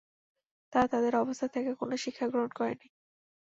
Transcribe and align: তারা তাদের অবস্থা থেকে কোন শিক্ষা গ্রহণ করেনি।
তারা 0.73 0.87
তাদের 0.87 1.13
অবস্থা 1.15 1.47
থেকে 1.47 1.71
কোন 1.73 1.91
শিক্ষা 1.95 2.25
গ্রহণ 2.27 2.51
করেনি। 2.51 2.87